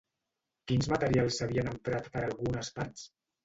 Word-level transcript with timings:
Quins 0.71 0.89
materials 0.93 1.39
s'havien 1.41 1.71
emprat 1.75 2.11
per 2.17 2.25
a 2.27 2.27
algunes 2.33 2.77
parts? 2.81 3.09